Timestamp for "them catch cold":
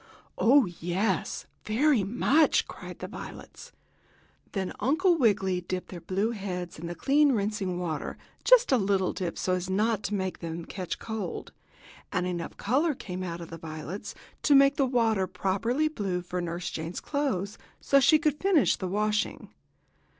10.39-11.51